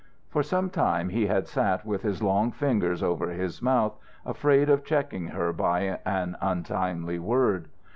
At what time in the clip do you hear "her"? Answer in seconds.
5.27-5.53